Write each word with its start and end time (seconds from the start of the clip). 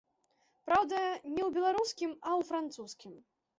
Праўда, 0.69 0.97
не 1.35 1.41
ў 1.45 1.51
беларускім, 1.59 2.17
а 2.19 2.29
ў 2.41 2.51
французскім. 2.51 3.17